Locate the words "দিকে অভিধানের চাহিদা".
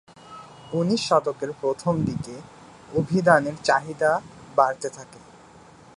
2.05-4.11